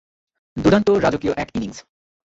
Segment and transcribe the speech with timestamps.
[0.57, 1.77] দুর্দান্ত রাজকীয় এক ইনিংস।